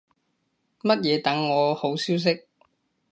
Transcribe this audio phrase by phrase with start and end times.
[0.81, 2.47] 乜嘢等我好消息